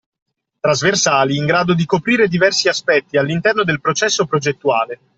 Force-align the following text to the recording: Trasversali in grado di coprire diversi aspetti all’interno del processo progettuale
Trasversali 0.59 1.37
in 1.37 1.45
grado 1.45 1.75
di 1.75 1.85
coprire 1.85 2.27
diversi 2.27 2.67
aspetti 2.67 3.17
all’interno 3.17 3.63
del 3.63 3.79
processo 3.81 4.25
progettuale 4.25 4.99